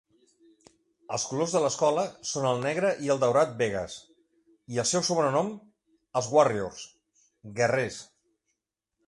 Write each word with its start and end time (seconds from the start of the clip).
Els 1.17 1.25
colors 1.33 1.51
de 1.57 1.59
l'escola 1.65 2.05
són 2.29 2.47
el 2.51 2.63
negre 2.63 2.93
i 3.07 3.11
el 3.17 3.21
daurat 3.25 3.53
Vegas 3.59 3.99
i 4.77 4.81
el 4.85 4.89
seu 4.93 5.05
sobrenom, 5.11 5.53
els 6.23 6.33
"Warriors" 6.39 6.83
(guerrers). 7.63 8.03